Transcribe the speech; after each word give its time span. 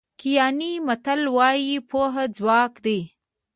کینیايي 0.19 0.83
متل 0.87 1.21
وایي 1.35 1.75
پوهه 1.89 2.23
ځواک 2.37 2.73
دی. 2.85 2.99